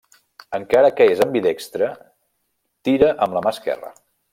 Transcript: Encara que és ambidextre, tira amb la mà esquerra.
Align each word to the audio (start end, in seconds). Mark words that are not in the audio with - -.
Encara 0.57 0.89
que 1.01 1.07
és 1.17 1.21
ambidextre, 1.27 1.91
tira 2.89 3.15
amb 3.27 3.41
la 3.41 3.49
mà 3.49 3.57
esquerra. 3.59 3.99